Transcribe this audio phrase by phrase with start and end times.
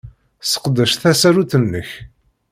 [0.41, 1.89] Sseqdec tasarut-nnek.